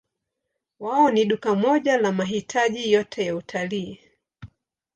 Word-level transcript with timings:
Wao 0.79 1.11
ni 1.11 1.25
duka 1.25 1.55
moja 1.55 1.97
la 1.97 2.11
mahitaji 2.11 2.91
yote 2.91 3.25
ya 3.25 3.35
utalii. 3.35 3.99